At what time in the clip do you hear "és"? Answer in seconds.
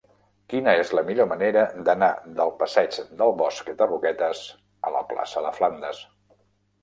0.83-0.93